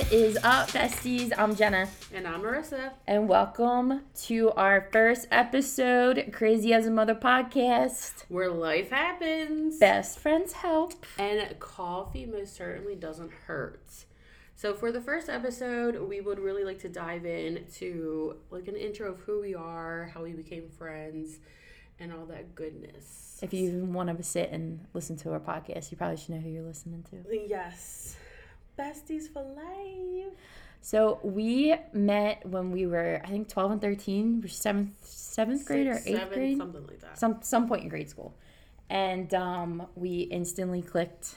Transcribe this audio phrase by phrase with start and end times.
[0.00, 1.30] What is up, besties?
[1.36, 2.92] I'm Jenna, And I'm Marissa.
[3.06, 8.24] and welcome to our first episode, Crazy as a Mother podcast.
[8.28, 9.78] Where life happens.
[9.78, 11.04] Best friends help.
[11.18, 14.06] And coffee most certainly doesn't hurt.
[14.56, 18.76] So for the first episode, we would really like to dive in to like an
[18.76, 21.40] intro of who we are, how we became friends,
[21.98, 23.38] and all that goodness.
[23.42, 26.40] If you even want to sit and listen to our podcast, you probably should know
[26.40, 27.46] who you're listening to.
[27.46, 28.16] Yes.
[28.80, 30.32] Besties for life.
[30.82, 35.86] So we met when we were, I think, 12 and 13, we're seventh, seventh grade
[35.86, 36.58] or eighth seven, grade.
[36.58, 37.18] Something like that.
[37.18, 38.34] some some point in grade school,
[38.88, 41.34] and um, we instantly clicked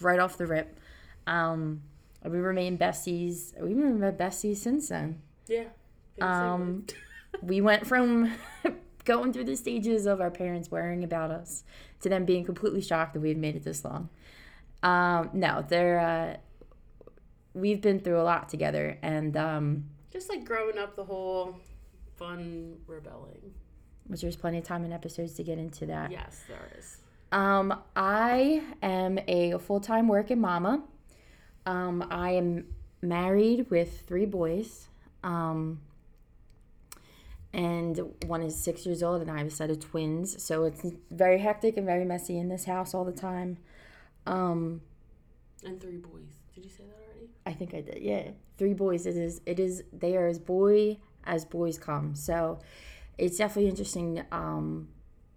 [0.00, 0.78] right off the rip.
[1.26, 1.82] Um,
[2.24, 3.60] we remain besties.
[3.60, 5.20] We remain besties since then.
[5.48, 5.64] yeah.
[6.20, 6.86] Um,
[7.42, 8.32] we went from
[9.04, 11.64] going through the stages of our parents worrying about us
[12.02, 14.08] to them being completely shocked that we had made it this long.
[14.82, 16.36] Um, no, they're uh,
[17.60, 21.56] we've been through a lot together, and um, Just like growing up the whole
[22.16, 23.52] fun rebelling.
[24.06, 26.10] which there's plenty of time in episodes to get into that.
[26.10, 26.98] Yes, there is.
[27.32, 30.82] Um, I am a full time working mama.
[31.66, 32.66] Um, I am
[33.02, 34.88] married with three boys.
[35.22, 35.80] Um,
[37.52, 40.42] and one is six years old, and I have a set of twins.
[40.42, 43.58] So it's very hectic and very messy in this house all the time.
[44.26, 44.80] Um,
[45.64, 46.30] And three boys.
[46.54, 46.99] Did you say that?
[47.46, 47.98] I think I did.
[48.02, 49.06] Yeah, three boys.
[49.06, 49.40] It is.
[49.46, 49.82] It is.
[49.92, 52.14] They are as boy as boys come.
[52.14, 52.60] So
[53.18, 54.24] it's definitely interesting.
[54.30, 54.88] Um,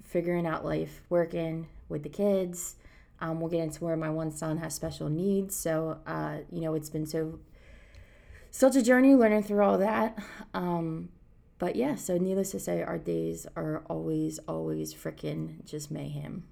[0.03, 2.75] figuring out life, working with the kids.
[3.19, 5.55] Um, we'll get into where my one son has special needs.
[5.55, 7.39] So uh, you know, it's been so
[8.51, 10.17] such a journey learning through all that.
[10.53, 11.09] Um,
[11.57, 16.43] but yeah, so needless to say, our days are always, always freaking just mayhem.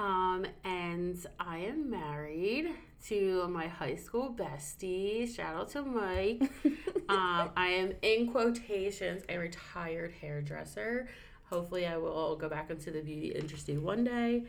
[0.00, 2.70] Um, and I am married
[3.08, 5.28] to my high school bestie.
[5.28, 6.40] Shout out to Mike.
[7.10, 11.10] um, I am in quotations a retired hairdresser.
[11.50, 14.44] Hopefully, I will go back into the beauty industry one day.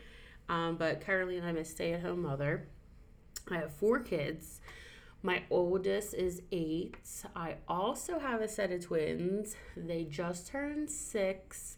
[0.48, 2.70] Um, but currently, I'm a stay at home mother.
[3.50, 4.62] I have four kids.
[5.22, 6.96] My oldest is eight.
[7.36, 9.58] I also have a set of twins.
[9.76, 11.76] They just turned six.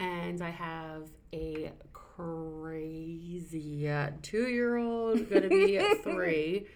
[0.00, 1.70] And I have a
[2.16, 3.90] crazy
[4.22, 6.66] two year old, gonna be at three.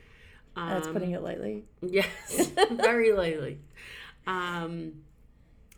[0.56, 1.64] Um, That's putting it lightly.
[1.82, 3.60] Yes, very lightly.
[4.26, 5.04] Um,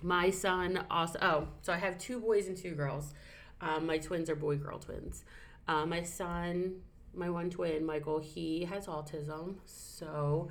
[0.02, 1.18] my son also.
[1.20, 3.12] Oh, so I have two boys and two girls.
[3.60, 5.24] Um, my twins are boy girl twins.
[5.68, 6.76] Uh, my son,
[7.14, 10.48] my one twin, Michael, he has autism, so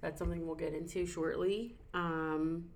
[0.00, 1.74] that's something we'll get into shortly.
[1.94, 2.66] Um,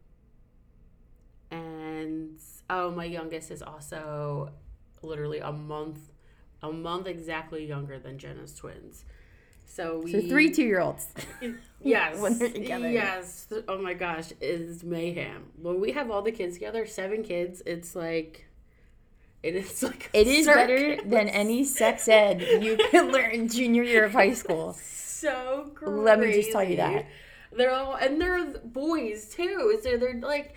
[1.51, 2.41] and
[2.71, 4.51] oh, my youngest is also
[5.04, 6.00] literally a month,
[6.62, 9.04] a month exactly younger than Jenna's twins.
[9.66, 11.09] So we So three two year olds.
[11.87, 12.19] Yes.
[12.19, 12.91] when they're together.
[12.91, 13.47] Yes.
[13.69, 15.50] Oh my gosh, it's mayhem.
[15.60, 18.47] When we have all the kids together, seven kids, it's like
[19.42, 24.04] it is like It is better than any sex ed you can learn junior year
[24.06, 24.72] of high school.
[24.72, 25.92] so crazy.
[25.94, 27.04] Let me just tell you that.
[27.53, 29.78] They're all and they're boys too.
[29.82, 30.54] So they're like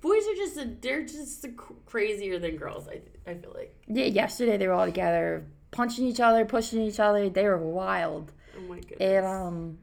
[0.00, 2.88] boys are just they're just cr- crazier than girls.
[2.88, 3.74] I I feel like.
[3.86, 7.28] Yeah, yesterday they were all together, punching each other, pushing each other.
[7.28, 8.32] They were wild.
[8.56, 8.98] Oh my goodness.
[9.00, 9.78] And um,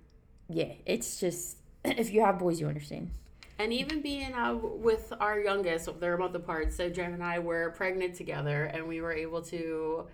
[0.50, 3.12] yeah, it's just if you have boys, you understand.
[3.60, 6.74] And even being uh, with our youngest, they're a month apart.
[6.74, 10.08] So Jen and I were pregnant together, and we were able to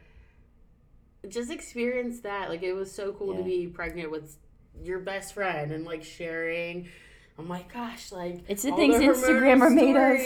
[1.27, 2.49] just experience that.
[2.49, 4.37] Like it was so cool to be pregnant with
[4.81, 6.89] your best friend and like sharing.
[7.39, 8.11] Oh my gosh!
[8.11, 10.19] Like It's the things hormone Instagram are made of.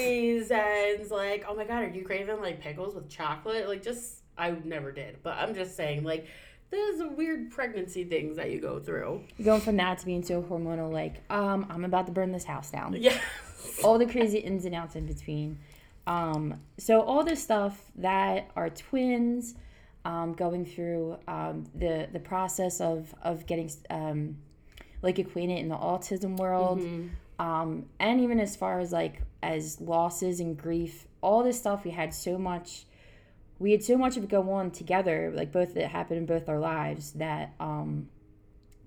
[0.51, 3.68] And like, oh my god, are you craving like pickles with chocolate?
[3.68, 6.25] Like, just I never did, but I'm just saying, like,
[6.72, 9.22] there's weird pregnancy things that you go through.
[9.44, 12.72] Going from that to being so hormonal, like um, I'm about to burn this house
[12.72, 12.93] down.
[12.99, 13.17] Yeah.
[13.84, 15.59] all the crazy ins and outs in between.
[16.08, 19.53] Um, so all the stuff that are twins,
[20.03, 24.38] um, going through um, the the process of of getting um,
[25.03, 26.79] like acquainted in the autism world,
[27.40, 31.91] um, and even as far as like as losses and grief, all this stuff we
[31.91, 32.85] had so much.
[33.59, 36.50] We had so much of it go on together, like both that happened in both
[36.50, 38.09] our lives that um,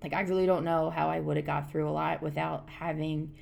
[0.02, 3.32] like I really don't know how I would have got through a lot without having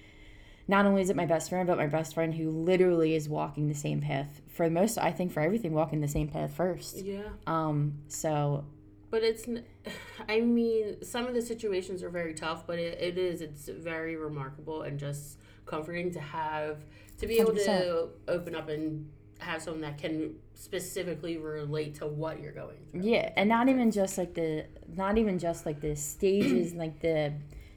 [0.66, 3.68] not only is it my best friend, but my best friend who literally is walking
[3.68, 4.96] the same path for most.
[4.96, 7.04] I think for everything, walking the same path first.
[7.04, 7.22] Yeah.
[7.46, 7.98] Um.
[8.08, 8.64] So
[9.14, 9.46] But it's,
[10.28, 14.16] i mean, some of the situations are very tough, but it, it is, it's very
[14.16, 16.78] remarkable and just comforting to have,
[17.18, 19.08] to be able to open up and
[19.38, 23.02] have someone that can specifically relate to what you're going through.
[23.02, 24.66] Yeah, and not even just like the
[24.96, 27.34] not even just like the stages, like the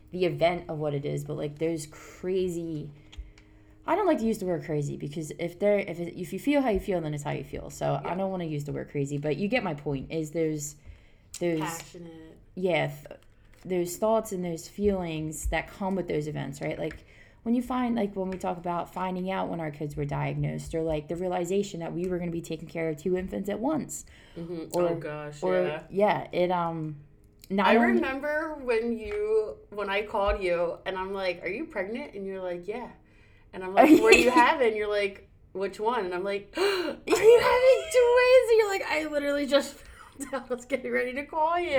[0.09, 2.89] the event of what it is, but like there's crazy.
[3.85, 6.39] I don't like to use the word crazy because if there if it, if you
[6.39, 7.69] feel how you feel, then it's how you feel.
[7.69, 10.11] So I don't want to use the word crazy, but you get my point.
[10.11, 10.77] Is there's
[11.39, 12.37] there's Passionate.
[12.55, 13.19] yeah th-
[13.65, 16.79] there's thoughts and there's feelings that come with those events, right?
[16.79, 17.05] Like
[17.43, 20.73] when you find like when we talk about finding out when our kids were diagnosed
[20.75, 23.49] or like the realization that we were going to be taking care of two infants
[23.49, 24.05] at once
[24.37, 24.65] Mm-hmm.
[24.73, 25.81] Or- oh gosh, or yeah.
[25.89, 26.97] yeah, it um
[27.49, 31.65] not I only remember when you when I called you and I'm like, "Are you
[31.65, 32.89] pregnant?" and you're like, "Yeah,"
[33.53, 36.53] and I'm like, "What do you have?" and you're like, "Which one?" and I'm like,
[36.57, 39.75] "Are you having twins?" and you're like, "I literally just.
[40.33, 41.77] I was getting ready to call you,"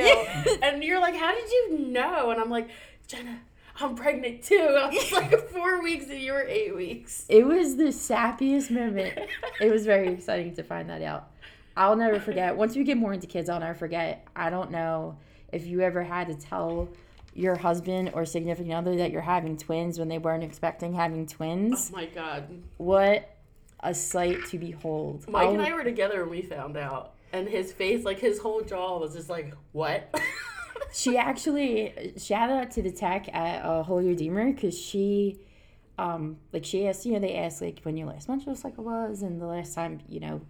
[0.62, 2.68] and you're like, "How did you know?" and I'm like,
[3.06, 3.40] "Jenna."
[3.80, 4.56] I'm pregnant too.
[4.56, 7.24] I was like four weeks and you were eight weeks.
[7.28, 9.16] it was the sappiest moment.
[9.60, 11.30] it was very exciting to find that out.
[11.76, 12.56] I'll never forget.
[12.56, 14.26] Once we get more into kids, I'll never forget.
[14.34, 15.16] I don't know
[15.52, 16.88] if you ever had to tell
[17.34, 21.92] your husband or significant other that you're having twins when they weren't expecting having twins.
[21.92, 22.48] Oh my god.
[22.78, 23.32] What
[23.78, 25.28] a sight to behold.
[25.28, 27.14] Mike and I'll- I were together when we found out.
[27.32, 30.18] And his face, like his whole jaw was just like, what?
[30.92, 35.38] she actually shout out to the tech at uh, Holy Redeemer because she,
[35.98, 39.22] um, like she asked, you know, they asked like when your last menstrual cycle was
[39.22, 40.40] and the last time, you know,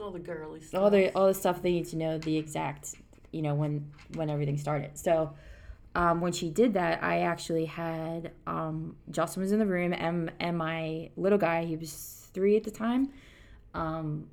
[0.00, 0.80] All the girly stuff.
[0.80, 2.94] all the all the stuff they need to know the exact,
[3.32, 4.96] you know, when when everything started.
[4.96, 5.32] So,
[5.96, 10.30] um, when she did that, I actually had um, Justin was in the room and
[10.38, 13.08] and my little guy, he was three at the time,
[13.74, 14.28] um,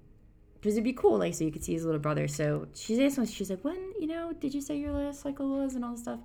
[0.63, 2.25] because it'd be cool, like so you could see his little brother.
[2.29, 5.49] So she's asked me, she's like, when you know, did you say your last cycle
[5.49, 6.21] was and all this stuff.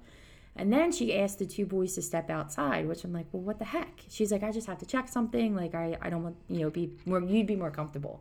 [0.54, 3.58] And then she asked the two boys to step outside, which I'm like, well, what
[3.58, 4.00] the heck?
[4.08, 5.56] She's like, I just have to check something.
[5.56, 8.20] Like, I, I don't want, you know, be more, you'd be more comfortable.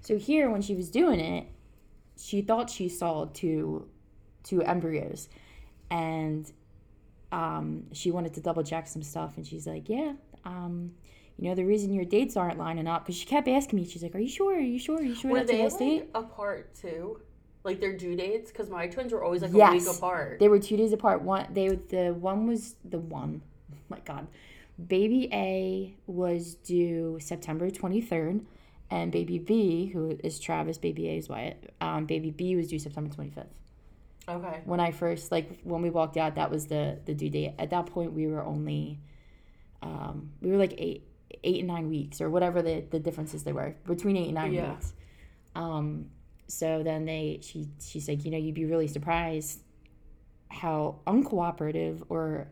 [0.00, 1.46] So here, when she was doing it,
[2.18, 3.88] she thought she saw two,
[4.42, 5.28] two embryos,
[5.90, 6.50] and
[7.30, 10.14] um, she wanted to double check some stuff, and she's like, yeah,
[10.44, 10.92] um,
[11.38, 14.02] you know, the reason your dates aren't lining up because she kept asking me, she's
[14.02, 14.56] like, are you sure?
[14.56, 14.98] Are you sure?
[14.98, 16.10] Are you sure Were they last date?
[16.14, 17.20] like apart too?
[17.64, 18.50] Like their due dates?
[18.50, 20.38] Because my twins were always like a week apart.
[20.40, 21.22] They were two days apart.
[21.22, 23.42] One they the one was the one.
[23.72, 24.26] Oh my god.
[24.84, 28.44] Baby A was due September 23rd
[28.90, 31.72] and baby B, who is Travis, baby A is Wyatt.
[31.80, 33.46] Um, baby B was due September 25th.
[34.28, 34.60] okay.
[34.64, 37.54] When I first like when we walked out, that was the the due date.
[37.58, 38.98] At that point, we were only
[39.82, 41.04] um, we were like eight
[41.44, 44.54] eight and nine weeks or whatever the the differences they were between eight and nine
[44.54, 44.70] Yeah.
[44.72, 44.92] weeks.
[45.54, 46.10] Um,
[46.48, 49.60] so then they she she's like, you know, you'd be really surprised
[50.48, 52.48] how uncooperative or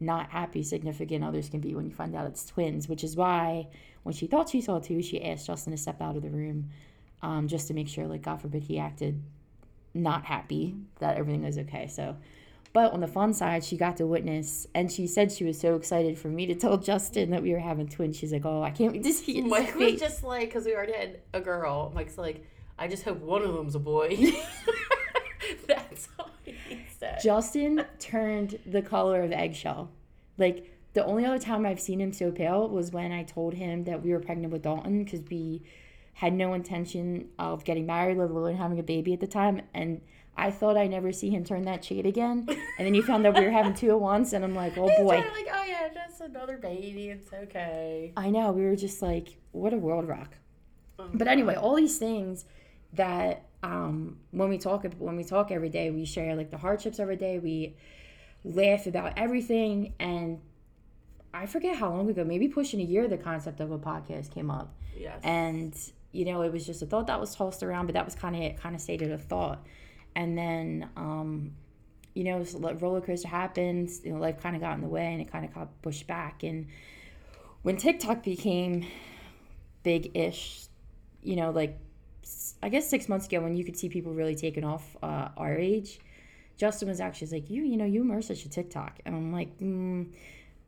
[0.00, 3.68] not happy significant others can be when you find out it's twins, which is why
[4.02, 6.70] when she thought she saw two, she asked Justin to step out of the room
[7.22, 9.22] um, just to make sure, like, God forbid, he acted
[9.94, 11.86] not happy that everything was okay.
[11.86, 12.16] So,
[12.72, 15.76] but on the fun side, she got to witness, and she said she was so
[15.76, 18.16] excited for me to tell Justin that we were having twins.
[18.16, 20.64] She's like, "Oh, I can't wait to see his Mike was face." just like, because
[20.64, 21.92] we already had a girl.
[21.94, 22.46] Mike's like,
[22.78, 24.16] I just hope one of them's a boy.
[25.66, 26.56] That's all he
[26.98, 27.20] said.
[27.22, 29.90] Justin turned the color of eggshell.
[30.38, 33.84] Like the only other time I've seen him so pale was when I told him
[33.84, 35.62] that we were pregnant with Dalton because we
[36.14, 39.62] had no intention of getting married, let alone having a baby at the time.
[39.72, 40.02] And
[40.36, 42.46] I thought I'd never see him turn that shade again.
[42.48, 44.86] And then you found out we were having two at once, and I'm like, oh
[45.02, 45.16] boy.
[45.16, 47.10] kinda like, oh yeah, just another baby.
[47.10, 48.12] It's okay.
[48.16, 48.50] I know.
[48.52, 50.34] We were just like, what a world rock.
[50.98, 52.44] Oh, But anyway, all these things
[52.94, 56.98] that um, when we talk when we talk every day, we share like the hardships
[56.98, 57.38] every day.
[57.38, 57.76] We
[58.44, 60.40] laugh about everything, and
[61.34, 64.50] I forget how long ago, maybe pushing a year, the concept of a podcast came
[64.50, 65.20] up, Yes.
[65.22, 65.74] and
[66.10, 68.34] you know, it was just a thought that was tossed around, but that was kind
[68.36, 68.58] of it.
[68.60, 69.64] Kind of stated a thought,
[70.14, 70.88] and then.
[70.96, 71.52] Um,
[72.14, 72.44] you know,
[72.78, 73.90] roller coaster happened.
[74.04, 76.06] You know, life kind of got in the way, and it kind of got pushed
[76.06, 76.42] back.
[76.42, 76.66] And
[77.62, 78.86] when TikTok became
[79.82, 80.66] big-ish,
[81.22, 81.78] you know, like
[82.62, 85.56] I guess six months ago when you could see people really taking off uh, our
[85.56, 86.00] age,
[86.56, 89.58] Justin was actually like, you, you know, you and Marissa should TikTok, and I'm like,
[89.58, 90.08] mm,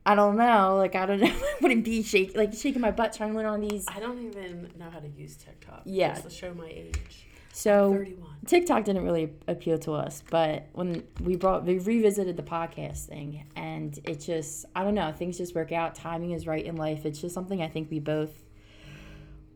[0.07, 3.33] I don't know, like I don't know, wouldn't be shake like shaking my butt trying
[3.33, 3.85] to learn on these?
[3.89, 5.83] I don't even know how to use TikTok.
[5.85, 6.15] Yeah.
[6.15, 7.27] Just to show my age.
[7.55, 8.31] So 31.
[8.47, 13.47] TikTok didn't really appeal to us, but when we brought we revisited the podcast thing,
[13.55, 15.95] and it just I don't know, things just work out.
[15.95, 17.07] Timing is right in life.
[17.07, 18.33] It's just something I think we both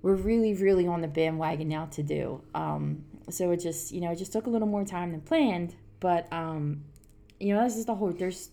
[0.00, 2.40] we're really really on the bandwagon now to do.
[2.54, 5.74] Um, so it just you know it just took a little more time than planned,
[5.98, 6.84] but um,
[7.40, 8.50] you know this is the whole there's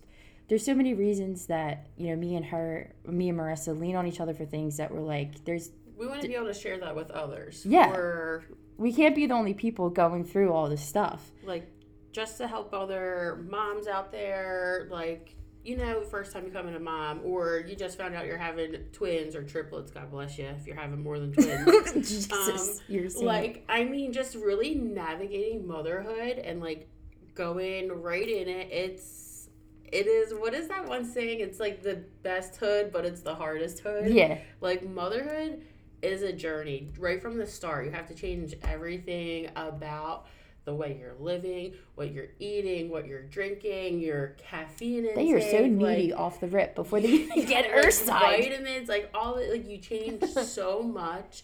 [0.48, 4.08] there's so many reasons that you know me and her me and Marissa lean on
[4.08, 6.80] each other for things that we're like there's we want to be able to share
[6.80, 7.66] that with others.
[7.66, 7.92] Yeah.
[7.92, 8.44] Or
[8.77, 11.32] we can't be the only people going through all this stuff.
[11.46, 11.72] like
[12.12, 17.20] just to help other moms out there, like you know, first time becoming a mom,
[17.24, 19.89] or you just found out you're having twins or triplets.
[19.89, 22.27] God bless you if you're having more than twins.
[22.88, 26.88] Jesus, Um, like I mean, just really navigating motherhood and like
[27.34, 28.70] going right in it.
[28.72, 29.50] It's
[29.91, 31.39] it is what is that one saying?
[31.39, 34.13] It's like the best hood, but it's the hardest hood.
[34.13, 35.63] yeah, Like motherhood
[36.05, 37.85] is a journey right from the start.
[37.85, 40.27] You have to change everything about
[40.65, 45.15] the way you're living, what you're eating, what you're drinking, your caffeine intake.
[45.15, 48.39] they are so like, needy off the rip before they even get like, Earthside.
[48.39, 51.43] vitamins, like all it, like you change so much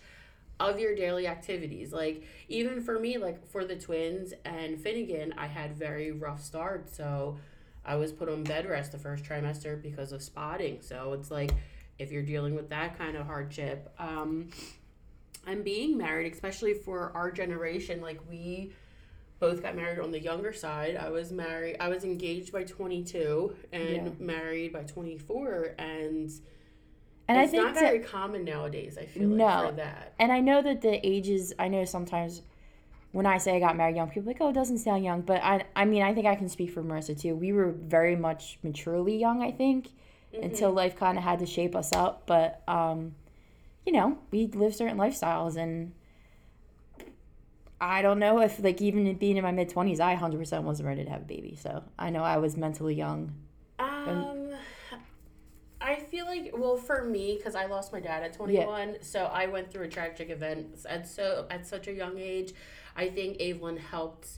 [0.59, 1.93] of your daily activities.
[1.93, 6.89] Like even for me, like for the twins and Finnegan, I had very rough start.
[6.93, 7.37] So
[7.85, 10.81] I was put on bed rest the first trimester because of spotting.
[10.81, 11.51] So it's like
[11.99, 14.49] if you're dealing with that kind of hardship, um,
[15.47, 18.71] and being married, especially for our generation, like we
[19.39, 20.95] both got married on the younger side.
[20.95, 21.77] I was married.
[21.79, 24.09] I was engaged by 22 and Yeah.
[24.19, 26.31] married by 24, and
[27.27, 28.97] and I think not very common nowadays.
[28.97, 29.67] I feel like No.
[29.69, 30.13] for that.
[30.19, 32.41] And I know that the ages, I know sometimes
[33.13, 35.21] when I say I got married young, people are like, oh, it doesn't sound young.
[35.21, 37.35] But I, I mean, I think I can speak for Marissa too.
[37.35, 39.91] We were very much maturely young, I think,
[40.33, 40.43] Mm-hmm.
[40.43, 42.23] until life kind of had to shape us up.
[42.25, 43.15] But, um,
[43.85, 45.57] you know, we live certain lifestyles.
[45.57, 45.91] And
[47.81, 51.03] I don't know if, like, even being in my mid 20s, I 100% wasn't ready
[51.03, 51.57] to have a baby.
[51.61, 53.33] So I know I was mentally young.
[53.79, 54.51] Um,
[55.81, 59.47] I feel like well for me because I lost my dad at 21, so I
[59.47, 62.53] went through a tragic event at so at such a young age.
[62.95, 64.29] I think Evelyn helped.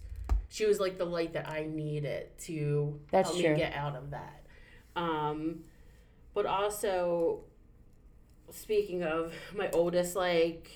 [0.49, 3.51] She was like the light that I needed to That's help true.
[3.51, 4.45] me get out of that.
[4.95, 5.63] Um,
[6.33, 7.41] but also,
[8.51, 10.69] speaking of my oldest, like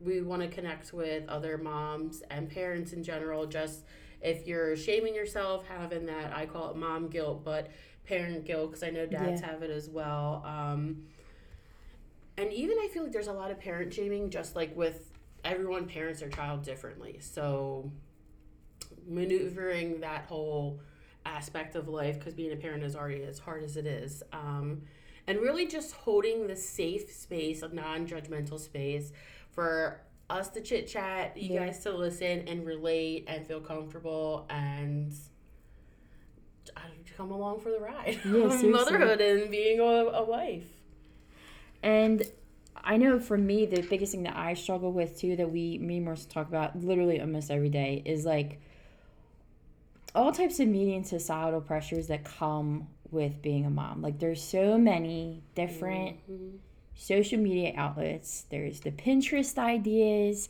[0.00, 3.46] we want to connect with other moms and parents in general.
[3.46, 3.84] Just
[4.22, 7.70] if you're shaming yourself, having that I call it mom guilt, but
[8.04, 9.50] parent guilt because I know dads Yeah.
[9.50, 10.42] have it as well.
[10.44, 11.06] Um,
[12.36, 15.10] and even I feel like there's a lot of parent shaming, just like with
[15.44, 17.18] everyone parents their child differently.
[17.20, 17.90] So
[19.06, 20.80] maneuvering that whole
[21.26, 24.22] aspect of life because being a parent is already as hard as it is.
[24.32, 24.82] Um,
[25.26, 29.12] and really just holding the safe space, a non judgmental space
[29.50, 31.66] for us to chit chat, you Yeah.
[31.66, 35.12] guys to listen and relate and feel comfortable and
[37.20, 38.18] come along for the ride.
[38.24, 38.62] Yeah, of.
[38.64, 40.66] Motherhood and being a, a wife.
[41.82, 42.22] And
[42.76, 45.98] I know for me, the biggest thing that I struggle with too, that we, me
[45.98, 48.58] and Marissa talk about literally almost every day, is like
[50.14, 54.02] all types of media and societal pressures that come with being a mom.
[54.02, 56.58] Like there's so many different Mhm.
[56.94, 58.42] social media outlets.
[58.50, 60.48] There's the Pinterest ideas.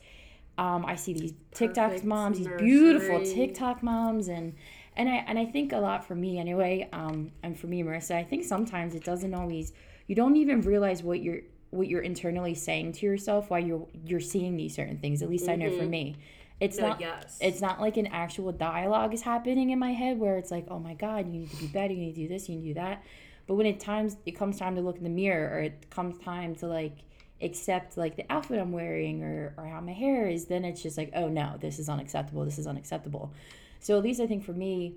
[0.58, 3.24] Um, I see these TikTok moms, these beautiful.
[3.24, 4.54] TikTok moms, and
[4.96, 6.88] and I and I think a lot for me anyway.
[6.92, 9.72] Um, and for me, Marissa, I think sometimes it doesn't always.
[10.06, 11.40] You don't even realize what you're
[11.70, 15.22] what you're internally saying to yourself while you're you're seeing these certain things.
[15.22, 16.16] At least I know for me,
[16.60, 17.00] it's No, not.
[17.00, 17.38] yes.
[17.40, 20.78] It's not like an actual dialogue is happening in my head where it's like, oh
[20.78, 22.68] my God, you need to be better, you need to do this, you need to
[22.68, 23.02] do that.
[23.46, 26.18] But when it times it comes time to look in the mirror or it comes
[26.18, 26.98] time to like
[27.42, 30.98] accept like the outfit I'm wearing or, or how my hair is, then it's just
[30.98, 33.32] like, oh no, this is unacceptable, this is unacceptable.
[33.80, 34.96] So at least I think for me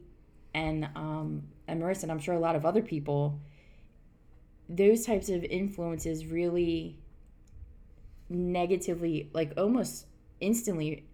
[0.53, 3.39] and um and Marissa and I'm sure a lot of other people,
[4.67, 6.97] those types of influences really
[8.29, 10.05] negatively like almost
[10.39, 11.05] instantly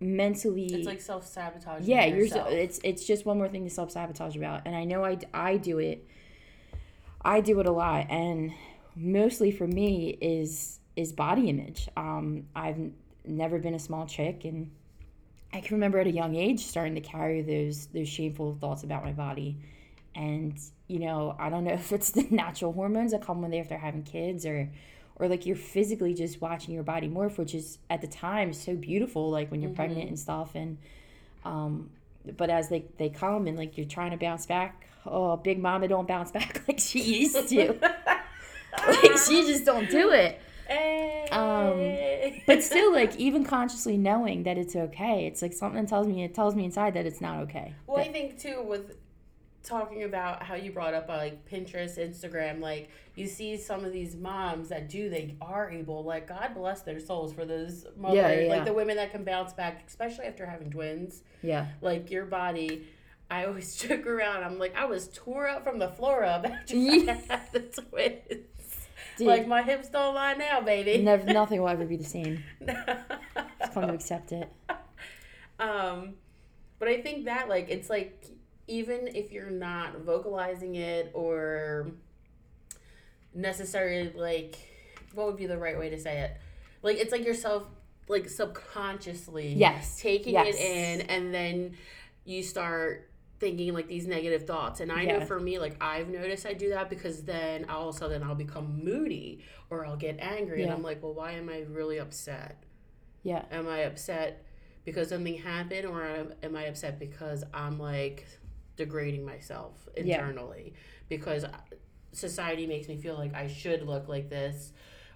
[0.00, 1.86] mentally It's like self sabotaging.
[1.86, 5.04] yeah you're so, it's it's just one more thing to self-sabotage about and i know
[5.04, 6.06] I, I do it
[7.22, 8.52] i do it a lot and
[8.96, 12.94] mostly for me is is body image um i've n-
[13.26, 14.70] never been a small chick and
[15.52, 19.04] i can remember at a young age starting to carry those those shameful thoughts about
[19.04, 19.58] my body
[20.14, 23.60] and you know i don't know if it's the natural hormones that come when they
[23.60, 24.70] after having kids or
[25.20, 28.74] or like you're physically just watching your body morph which is at the time so
[28.74, 30.78] beautiful like when you're pregnant and stuff and
[31.44, 31.90] um
[32.36, 35.86] but as they they come and like you're trying to bounce back oh big mama
[35.86, 37.76] don't bounce back like she used to.
[38.86, 40.40] Like she just don't do it.
[40.68, 42.42] Hey.
[42.46, 46.32] but still like even consciously knowing that it's okay it's like something tells me it
[46.32, 47.74] tells me inside that it's not okay.
[47.88, 48.96] Well, I think too with
[49.62, 53.92] talking about how you brought up uh, like Pinterest, Instagram, like you see some of
[53.92, 58.16] these moms that do, they are able, like God bless their souls for those mothers,
[58.16, 58.48] Yeah, yeah.
[58.48, 61.22] like the women that can bounce back, especially after having twins.
[61.42, 62.86] yeah Like your body,
[63.30, 64.44] I always joke around.
[64.44, 67.18] I'm like, I was tore up from the floor up after Yeah.
[67.30, 68.44] I had the twins.
[69.18, 69.26] Dude.
[69.26, 71.02] Like my hips don't lie now, baby.
[71.02, 72.42] Never, nothing will ever be the same.
[72.66, 74.50] Just come to accept it.
[75.58, 76.14] um,
[76.78, 78.24] but I think that like it's like
[78.70, 81.88] even if you're not vocalizing it or
[83.34, 84.56] necessarily like
[85.14, 86.36] what would be the right way to say it?
[86.82, 87.64] Like it's like yourself
[88.08, 90.00] like subconsciously Yes.
[90.00, 90.54] taking Yes.
[90.56, 91.76] it in and then
[92.24, 93.08] you start
[93.38, 96.68] thinking like these negative thoughts and i know for me like i've noticed i do
[96.68, 100.70] that because then all of a sudden i'll become moody or i'll get angry and
[100.70, 102.62] i'm like well why am i really upset
[103.22, 103.42] Yeah.
[103.50, 104.44] am i upset
[104.84, 106.04] because something happened or
[106.42, 108.26] am i upset because i'm like
[108.84, 110.16] degrading myself Yeah.
[110.20, 110.72] internally
[111.10, 111.44] because
[112.12, 114.72] society makes me feel like i should look like this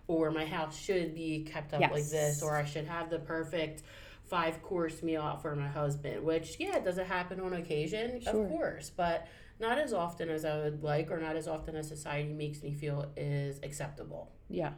[0.06, 3.82] or my house should be kept up like this or i should have the perfect
[4.26, 8.44] five course meal for my husband which yeah does it happen on occasion Sure.
[8.44, 9.26] of course but
[9.58, 12.72] not as often as i would like or not as often as society makes me
[12.72, 14.72] feel is acceptable Yeah.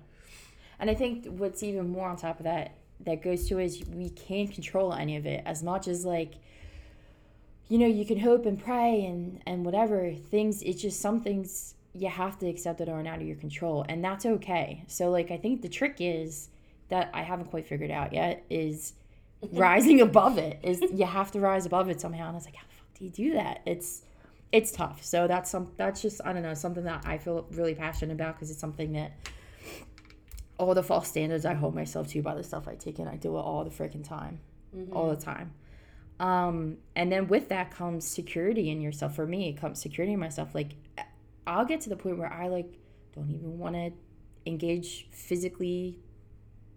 [0.78, 4.11] And I think what's even more on top of that that goes to is we
[4.11, 6.35] can't control any of it as much as like
[7.68, 11.75] you know, you can hope and pray and and whatever things it's just some things
[11.94, 14.85] you have to accept that aren't out of your control and that's okay.
[14.87, 16.49] So like I think the trick is
[16.88, 18.92] that I haven't quite figured out yet is
[19.52, 22.56] rising above it is you have to rise above it somehow and I was like
[22.56, 23.62] how the fuck do you do that?
[23.66, 24.02] It's
[24.52, 25.04] it's tough.
[25.04, 28.37] So that's some that's just I don't know something that I feel really passionate about
[28.37, 29.12] because it's something that
[30.58, 33.16] all the false standards I hold myself to by the stuff I take in, I
[33.16, 34.40] do it all the freaking time,
[34.92, 35.18] all mm-hmm.
[35.18, 35.52] the time.
[36.18, 39.14] Um, and then with that comes security in yourself.
[39.14, 40.54] For me, it comes security in myself.
[40.54, 40.73] Like,
[41.46, 42.78] I'll get to the point where I like
[43.14, 43.92] don't even want to
[44.46, 45.96] engage physically,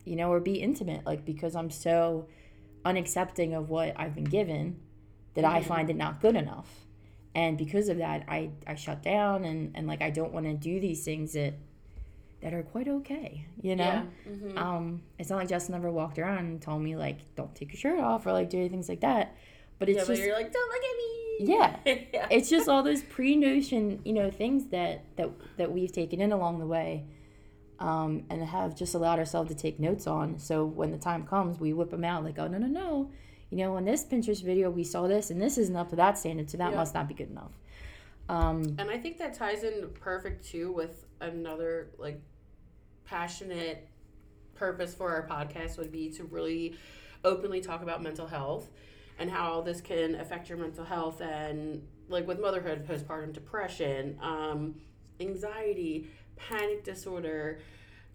[0.06, 2.28] you know, or be intimate, like because I'm so
[2.86, 4.80] unaccepting of what I've been given
[5.36, 6.68] that I find it not good enough.
[7.36, 10.54] And because of that, I I shut down and and like I don't want to
[10.54, 11.54] do these things that
[12.42, 13.84] that are quite okay, you know.
[13.84, 14.58] yeah Mhm.
[14.58, 17.80] Um, it's not like Justin ever walked around and told me like, "Don't take your
[17.80, 19.36] shirt off" or like do things like that.
[19.78, 21.54] But it's yeah, but just you're like, don't look at me.
[21.54, 22.06] Yeah.
[22.14, 22.28] yeah.
[22.30, 26.60] it's just all those pre-notion, you know, things that that that we've taken in along
[26.60, 27.06] the way,
[27.80, 30.38] um, and have just allowed ourselves to take notes on.
[30.40, 33.12] So when the time comes, we whip them out like, "Oh no, no, no."
[33.52, 36.18] You know, in this Pinterest video, we saw this, and this isn't up to that
[36.20, 36.78] standard, so that Yeah.
[36.78, 37.52] must not be good enough.
[38.28, 42.22] Um, And I think that ties in perfect too with another like
[43.06, 43.88] passionate
[44.56, 46.76] purpose for our podcast would be to really
[47.24, 48.70] openly talk about mental health
[49.18, 54.76] and how this can affect your mental health and like with motherhood, postpartum depression, um,
[55.20, 57.60] anxiety, panic disorder,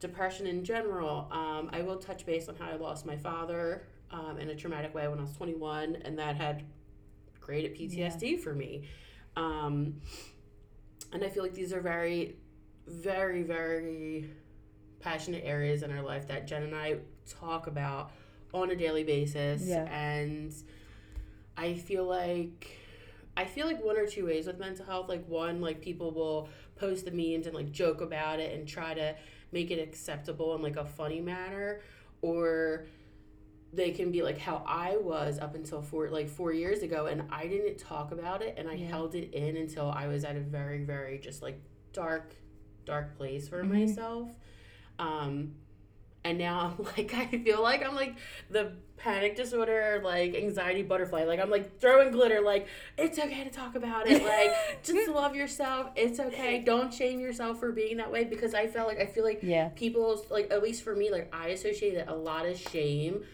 [0.01, 1.29] depression in general.
[1.31, 4.95] Um, I will touch base on how I lost my father um, in a traumatic
[4.95, 6.65] way when I was 21, and that had
[7.41, 8.89] created PTSD for me.
[9.37, 10.01] Um,
[11.13, 12.37] and I feel like these are very,
[12.87, 14.31] very, very
[15.01, 16.97] passionate areas in our life that Jen and I
[17.29, 18.11] talk about
[18.53, 19.63] on a daily basis.
[19.67, 19.85] Yeah.
[19.85, 20.55] And
[21.57, 22.79] I feel like
[23.37, 25.09] I feel like one or two ways with mental health.
[25.09, 28.95] Like one, like people will post the memes and like joke about it and try
[28.95, 29.15] to
[29.53, 31.81] make it acceptable in like a funny manner,
[32.23, 32.87] or
[33.73, 37.23] they can be like how I was up until four like four years ago, and
[37.31, 38.87] I didn't talk about it, and I Yeah.
[38.87, 41.61] held it in until I was at a very very just like
[41.93, 42.35] dark,
[42.85, 43.69] dark place for Mhm.
[43.89, 44.31] myself.
[44.99, 45.55] Um,
[46.25, 48.15] and now I'm like I feel like I'm like
[48.51, 51.25] the panic disorder like anxiety butterfly.
[51.25, 52.67] Like I'm like throwing glitter like
[52.97, 55.91] it's okay to talk about it like just love yourself.
[55.97, 56.61] It's okay.
[56.61, 59.69] Don't shame yourself for being that way because I felt like I feel like yeah,
[59.75, 63.25] people like at least for me like I associated a lot of shame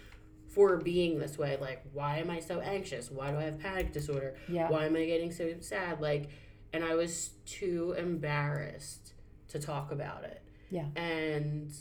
[0.49, 1.59] for being this way.
[1.61, 3.09] Like why am I so anxious?
[3.09, 4.35] Why do I have panic disorder?
[4.49, 6.01] Yeah, why am I getting so sad?
[6.01, 6.31] Like
[6.73, 9.13] and I was too embarrassed
[9.51, 10.87] to talk about it Yeah.
[10.97, 11.73] and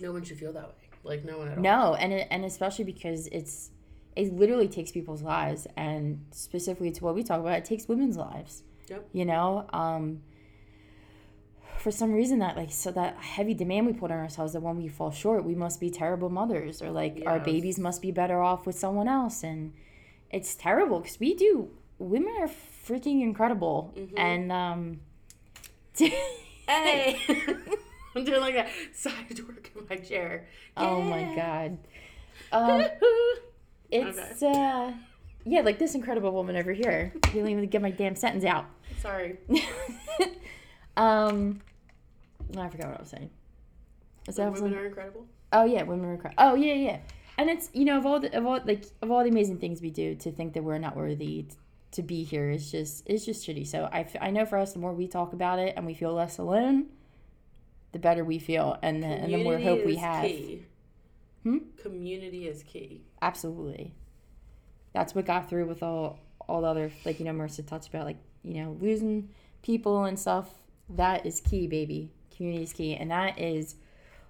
[0.00, 2.44] no one should feel that way like no one at all No, and it, and
[2.44, 3.70] especially because it's
[4.16, 8.16] it literally takes people's lives, and specifically to what we talk about, it takes women's
[8.16, 8.64] lives.
[8.88, 9.08] Yep.
[9.12, 10.22] You know, um,
[11.78, 14.76] for some reason that like so that heavy demand we put on ourselves that when
[14.76, 18.42] we fall short, we must be terrible mothers, or like our babies must be better
[18.42, 19.72] off with someone else, and
[20.30, 21.70] it's terrible because we do.
[21.98, 24.18] Women are freaking incredible, Mhm.
[24.18, 25.00] and um.
[25.98, 27.18] Hey
[28.16, 31.78] I'm doing like a side work in my chair Oh my god.
[32.52, 32.92] Um, Okay.
[33.90, 34.92] It's uh
[35.44, 37.12] yeah, like this incredible woman over here.
[37.14, 38.66] You didn't even get my damn sentence out.
[39.00, 39.38] sorry
[40.96, 41.60] um
[42.56, 43.30] I forgot what I was saying.
[44.26, 46.42] Was that women are incredible oh yeah, women are incredible.
[46.42, 46.98] Oh yeah, yeah.
[47.36, 49.80] And it's you know of all the of all like of all the amazing things
[49.80, 51.46] we do to think that we're not worthy
[51.92, 53.66] to be here is just it's just shitty.
[53.66, 55.94] So I, f- I know for us the more we talk about it and we
[55.94, 56.86] feel less alone,
[57.92, 60.24] the better we feel and the, and the more hope we is have.
[60.24, 60.64] Key.
[61.42, 61.58] Hmm?
[61.80, 63.02] Community is key.
[63.22, 63.94] Absolutely.
[64.92, 68.06] That's what got through with all all the other like you know Marissa touched about
[68.06, 69.30] like you know losing
[69.62, 70.50] people and stuff.
[70.90, 72.12] That is key, baby.
[72.34, 73.76] Community is key, and that is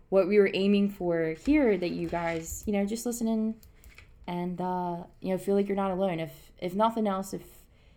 [0.09, 1.77] what we were aiming for here.
[1.77, 3.55] That you guys you know just listening
[4.27, 6.21] and uh, you know feel like you're not alone.
[6.21, 7.43] If if nothing else, if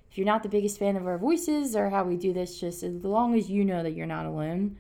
[0.10, 2.84] if you're not the biggest fan of our voices or how we do this, just
[2.84, 4.78] as long as you know that you're not alone,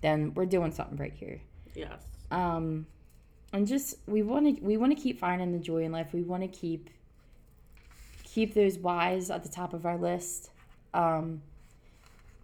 [0.00, 1.40] then we're doing something right here.
[1.74, 2.02] Yes.
[2.32, 2.86] Um,
[3.52, 6.12] and just we want to we want to keep finding the joy in life.
[6.12, 6.90] We want to keep
[8.24, 10.50] keep those whys at the top of our list,
[10.94, 11.42] um,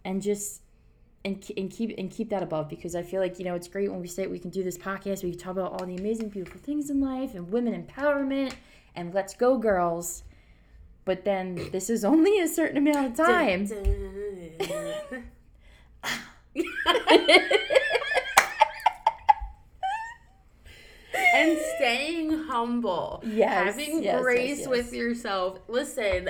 [0.05, 0.61] and just
[1.25, 3.91] and and keep and keep that above because I feel like you know it's great
[3.91, 5.23] when we say we can do this podcast.
[5.23, 8.53] We can talk about all the amazing, beautiful things in life and women empowerment
[8.95, 10.23] and let's go, girls.
[11.09, 13.67] But then this is only a certain amount of time.
[21.33, 23.23] and staying humble.
[23.25, 24.67] Yes, Having yes, yes, grace yes.
[24.67, 25.59] with yourself.
[25.67, 26.29] Listen,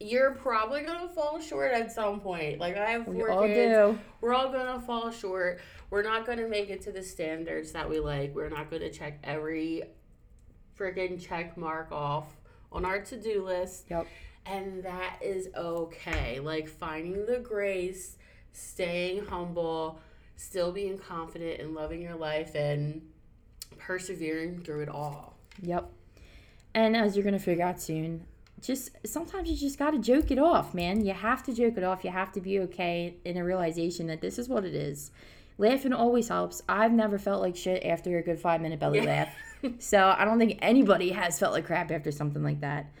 [0.00, 2.58] you're probably gonna fall short at some point.
[2.58, 3.72] Like I have We four all kids.
[3.74, 3.98] do.
[4.20, 5.60] We're all gonna fall short.
[5.90, 8.34] We're not gonna make it to the standards that we like.
[8.34, 9.82] We're not gonna check every
[10.78, 12.26] freaking check mark off
[12.74, 13.86] on our to do list.
[13.88, 14.06] Yep.
[14.46, 16.40] And that is okay.
[16.40, 18.16] Like finding the grace,
[18.52, 20.00] staying humble,
[20.36, 23.02] still being confident and loving your life and
[23.78, 25.34] persevering through it all.
[25.62, 25.90] Yep.
[26.74, 28.26] And as you're gonna figure out soon,
[28.60, 31.04] just sometimes you just gotta joke it off, man.
[31.04, 32.04] You have to joke it off.
[32.04, 35.10] You have to be okay in a realization that this is what it is.
[35.56, 36.62] Laughing always helps.
[36.68, 39.04] I've never felt like shit after a good five minute belly Yeah.
[39.04, 39.34] laugh.
[39.78, 42.92] So I don't think anybody has felt like crap after something like that.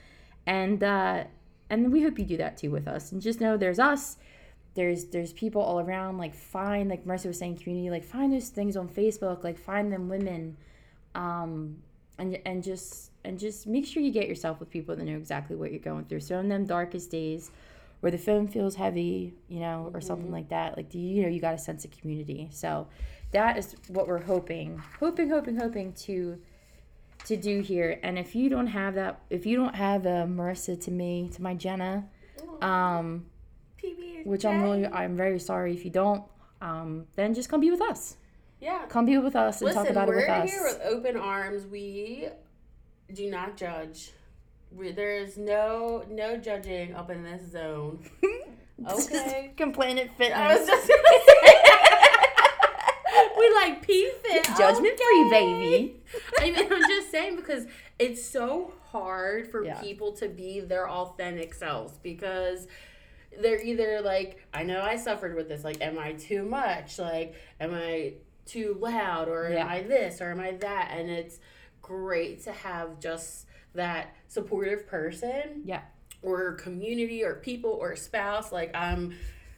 [0.46, 1.24] And uh
[1.68, 3.12] and we hope you do that too with us.
[3.12, 4.16] And just know there's us.
[4.74, 6.16] There's there's people all around.
[6.16, 7.90] Like find like Marissa was saying, community.
[7.90, 9.44] Like find those things on Facebook.
[9.44, 10.56] Like find them women,
[11.14, 11.76] um,
[12.18, 15.56] and and just and just make sure you get yourself with people that know exactly
[15.56, 16.20] what you're going through.
[16.20, 17.50] So in them darkest days,
[18.04, 21.22] where the phone feels heavy, you know, or something like that, like do you, you
[21.22, 22.50] know you got a sense of community.
[22.52, 22.86] So
[23.30, 26.38] that is what we're hoping, hoping, hoping, hoping to
[27.24, 27.98] to do here.
[28.02, 31.40] And if you don't have that, if you don't have a Marissa to me, to
[31.40, 32.04] my Jenna,
[32.60, 33.24] um,
[34.24, 36.24] which I'm really, I'm very sorry if you don't,
[36.60, 38.18] um, then just come be with us.
[38.60, 38.84] Yeah.
[38.86, 40.50] Come be with us and Listen, talk about it with us.
[40.50, 41.64] we're here with open arms.
[41.64, 42.28] We
[43.14, 44.12] do not judge.
[44.76, 48.00] We, there's no no judging up in this zone.
[48.86, 49.52] Okay.
[49.56, 50.36] Complaining fitness.
[50.36, 51.54] I was just gonna say.
[53.38, 54.44] we like pee fit.
[54.58, 55.96] Judgment free, baby.
[56.40, 57.66] I mean, I'm just saying because
[58.00, 59.80] it's so hard for Yeah.
[59.80, 62.66] people to be their authentic selves because
[63.40, 66.98] they're either like, I know I suffered with this, like, am I too much?
[66.98, 69.28] Like, am I too loud?
[69.28, 69.62] Or Yeah.
[69.62, 70.20] am I this?
[70.20, 70.90] Or am I that?
[70.98, 71.38] And it's
[71.80, 75.82] great to have just that supportive person Yeah.
[76.22, 78.50] or community or people or spouse.
[78.52, 79.14] Like, I'm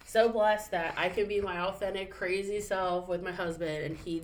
[0.06, 4.22] so blessed that I can be my authentic, crazy self with my husband, and he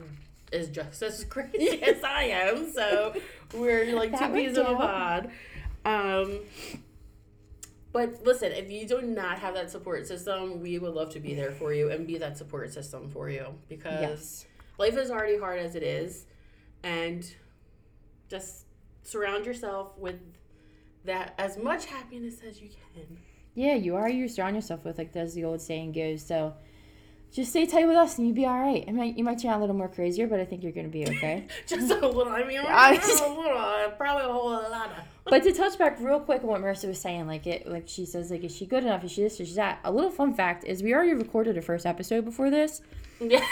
[0.51, 2.73] is just as crazy as I am.
[2.73, 3.15] So
[3.55, 5.31] we're like two peas in a pod.
[5.85, 6.41] Um,
[7.93, 11.35] but listen, if you do not have that support system, we would love to be
[11.35, 14.47] there for you and be that support system for you because Yes.
[14.79, 16.25] life is already hard as it is,
[16.83, 17.23] and
[18.31, 18.65] just
[19.03, 20.21] surround yourself with
[21.05, 23.19] that as much happiness as you can.
[23.55, 26.25] Yeah, you are you surround yourself with, like as the old saying goes.
[26.25, 26.55] So
[27.33, 28.85] just stay tight with us and you'll be all right.
[28.87, 30.87] It might, you might turn out a little more crazier, but I think you're going
[30.87, 31.47] to be okay.
[31.67, 32.29] Just a little.
[32.29, 35.05] I mean, I- not a little, uh, probably a whole lot of.
[35.25, 38.05] but to touch back real quick on what Marissa was saying, like it, like she
[38.05, 39.03] says, like is she good enough?
[39.03, 39.41] Is she this?
[39.41, 39.81] Is she that?
[39.85, 42.83] A little fun fact is we already recorded a first episode before this.
[43.19, 43.49] Yes.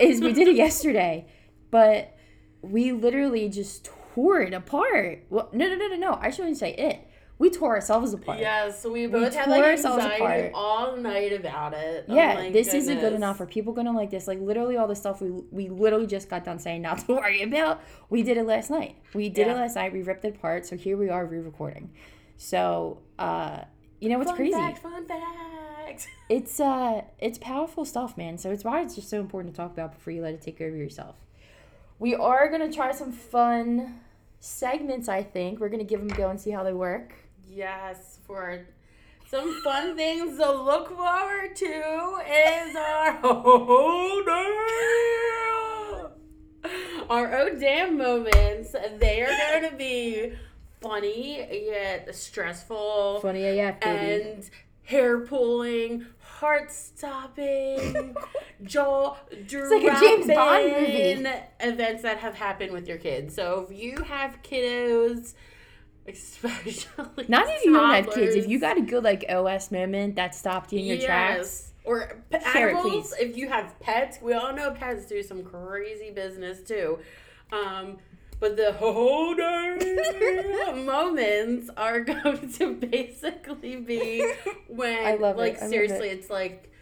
[0.00, 1.26] Is we did it yesterday,
[1.70, 2.16] but
[2.62, 5.24] we literally just tore it apart.
[5.30, 6.18] Well, no, no, no, no, no.
[6.20, 7.00] I shouldn't say it.
[7.40, 8.40] We tore ourselves apart.
[8.40, 10.52] Yes, we both had tore like ourselves anxiety apart.
[10.54, 12.06] all night about it.
[12.08, 13.40] Oh Yeah, my this isn't good enough.
[13.40, 14.26] Are people gonna like this?
[14.26, 17.42] Like literally all the stuff we we literally just got done saying not to worry
[17.42, 17.80] about.
[18.10, 18.96] We did it last night.
[19.14, 19.52] We did Yeah.
[19.52, 19.92] it last night.
[19.92, 20.66] We ripped it apart.
[20.66, 21.92] So here we are re-recording.
[22.36, 23.60] So uh,
[24.00, 24.52] you know what's Fun crazy?
[24.54, 26.08] fact, fun fact.
[26.28, 28.36] It's uh it's powerful stuff, man.
[28.36, 30.60] So it's why it's just so important to talk about before you let it take
[30.60, 31.16] over yourself.
[31.98, 34.00] We are gonna try some fun
[34.40, 35.08] segments.
[35.08, 37.12] I think we're gonna give them a go and see how they work.
[37.48, 38.66] Yes, for
[39.28, 44.22] some fun things to look forward to is our oh
[46.64, 48.74] damn, our oh damn moments.
[48.98, 50.32] They are going to be
[50.80, 54.22] funny yet stressful Funny AF, baby.
[54.22, 54.50] and
[54.84, 56.06] hair pulling,
[56.38, 58.16] heart stopping,
[58.62, 61.12] jaw like a James Bond movie.
[61.12, 61.26] dropping
[61.60, 63.34] events that have happened with your kids.
[63.34, 65.34] So if you have kiddos,
[66.06, 68.36] especially Not if you don't have kids.
[68.36, 72.22] If you got a good like OS moment that stopped you in your tracks, Or
[72.30, 76.62] p- Share it, if you have pets, we all know pets do some crazy business
[76.62, 76.98] too.
[77.52, 77.98] Um,
[78.40, 84.32] but the whole day moments are going to basically be
[84.68, 85.20] when, it.
[85.20, 86.72] like, I love seriously, it's like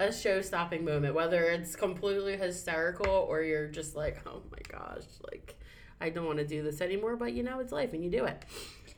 [0.00, 5.04] a show stopping moment, whether it's completely hysterical or you're just like, oh my gosh,
[5.30, 5.58] like,
[6.00, 8.24] I don't want to do this anymore, but you know, it's life and you do
[8.24, 8.44] it.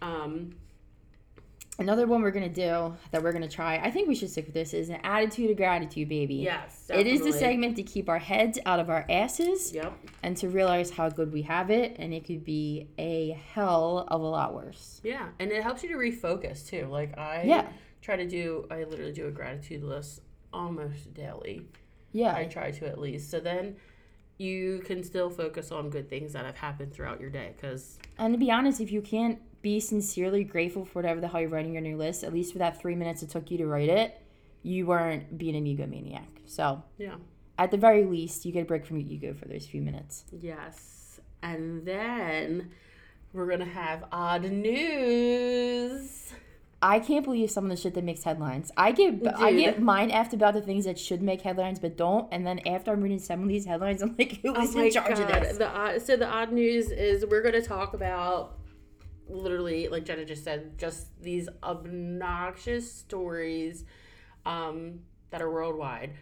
[0.02, 0.54] Um,
[1.78, 3.76] another one we're gonna do that we're gonna try.
[3.78, 4.74] I think we should stick with this.
[4.74, 6.35] Is an attitude of gratitude, baby.
[6.37, 6.90] yes.
[6.92, 9.92] It is the segment to keep our heads out of our asses Yep.
[10.22, 14.20] and to realize how good we have it, and it could be a hell of
[14.20, 15.00] a lot worse.
[15.04, 16.87] Yeah, and it helps you to refocus too.
[16.87, 17.68] Like I Yeah.
[18.02, 20.20] try to do I literally do a gratitude list
[20.52, 21.62] almost daily.
[22.12, 23.30] Yeah, I try to at least.
[23.30, 23.76] So then
[24.37, 28.35] you can still focus on good things that have happened throughout your day cuz and
[28.35, 31.73] to be honest, if you can't be sincerely grateful for whatever the hell you're writing
[31.75, 34.20] your new list, at least for that three minutes it took you to write it,
[34.62, 36.29] you weren't being an egomaniac.
[36.46, 37.16] So yeah.
[37.59, 40.25] at the very least, you get a break from your ego for those few minutes.
[40.33, 41.20] Yes.
[41.42, 42.70] And then
[43.33, 46.33] we're going to have odd news.
[46.83, 48.73] I can't believe some of the shit that makes headlines.
[48.75, 52.27] I get I get mine after about the things that should make headlines but don't,
[52.33, 54.90] and then after I'm reading some of these headlines, I'm like, who is oh in
[54.90, 55.59] charge of this?
[55.59, 58.60] The odd, so the odd news is we're going to talk about
[59.31, 63.85] literally, like Jenna just said, just these obnoxious stories
[64.47, 66.12] um, that are worldwide.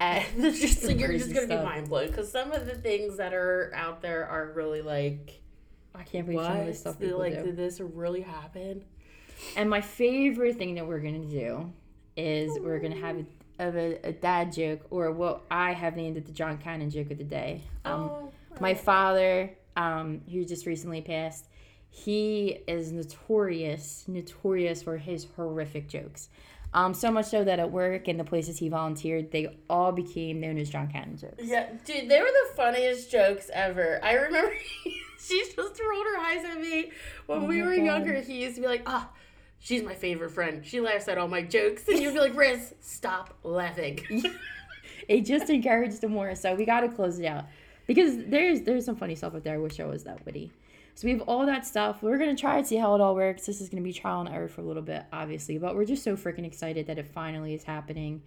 [0.00, 2.74] And it's just like, you're just going to be mind blown because some of the
[2.74, 5.40] things that are out there are really like,
[5.94, 7.00] I can't believe some of this stuff what?
[7.00, 7.44] people Like, do.
[7.44, 8.84] did this really happen?
[9.56, 11.72] And my favorite thing that we're gonna do
[12.16, 13.24] is we're gonna have
[13.58, 17.10] a, a, a dad joke, or what I have named it the John Cannon joke
[17.10, 17.62] of the day.
[17.84, 21.48] Um, oh, my father, um, who just recently passed,
[21.90, 26.28] he is notorious, notorious for his horrific jokes.
[26.74, 30.38] Um, so much so that at work and the places he volunteered, they all became
[30.40, 31.42] known as John Cannon jokes.
[31.42, 33.98] Yeah, dude, they were the funniest jokes ever.
[34.04, 34.52] I remember
[35.18, 36.90] she just rolled her eyes at me
[37.26, 37.84] when Oh we were God.
[37.84, 38.20] younger.
[38.20, 39.08] He used to be like, ah,
[39.58, 40.64] she's my favorite friend.
[40.66, 41.88] She laughs at all my jokes.
[41.88, 44.00] And you'd be like, Riz, stop laughing.
[45.06, 46.34] It just encouraged him more.
[46.34, 47.46] So we got to close it out
[47.86, 49.54] because there's there's some funny stuff up there.
[49.54, 50.52] I wish I was that witty.
[50.98, 52.02] So we have all that stuff.
[52.02, 53.46] We're gonna try and see how it all works.
[53.46, 56.02] This is gonna be trial and error for a little bit, obviously, but we're just
[56.02, 58.20] so freaking excited that it finally is happening.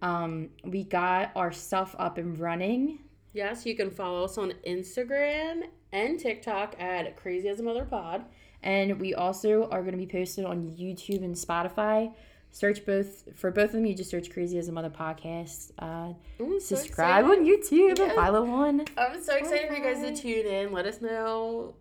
[0.00, 3.00] Um, we got our stuff up and running.
[3.34, 8.24] yes, you can follow us on Instagram and TikTok at Crazy as a Mother Pod.
[8.62, 12.14] And we also are going to be posted on YouTube and Spotify.
[12.50, 13.84] Search both for both of them.
[13.84, 15.72] You just search "Crazy as a Mother" podcast.
[15.78, 18.14] Uh, Ooh, subscribe on YouTube and Yeah.
[18.14, 18.86] follow on.
[18.96, 20.72] I'm so excited for you guys to tune in.
[20.72, 21.74] Let us know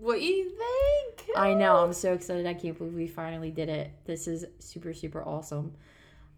[0.00, 1.36] what you think.
[1.36, 1.76] I know.
[1.76, 2.46] I'm so excited.
[2.46, 3.90] I can't believe we finally did it.
[4.04, 5.74] This is super super awesome.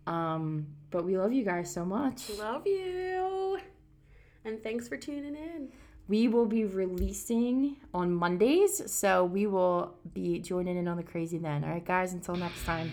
[0.06, 2.30] Um, but we love you guys so much.
[2.38, 3.58] Love you.
[4.44, 5.70] And thanks for tuning in.
[6.06, 11.38] We will be releasing on Mondays, so we will be joining in on the crazy
[11.38, 11.64] then.
[11.64, 12.12] All right, guys.
[12.12, 12.90] Until next time.